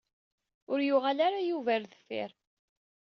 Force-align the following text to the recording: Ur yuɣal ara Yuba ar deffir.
Ur 0.71 0.79
yuɣal 0.87 1.19
ara 1.27 1.39
Yuba 1.49 1.71
ar 1.75 1.83
deffir. 1.91 2.31